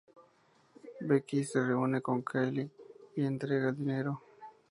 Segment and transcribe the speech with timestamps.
[1.07, 2.71] Becky se reúne con Kylie
[3.15, 4.19] y le entrega el dinero.